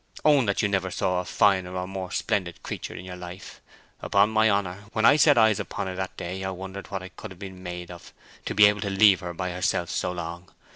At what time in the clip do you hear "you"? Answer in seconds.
0.63-0.67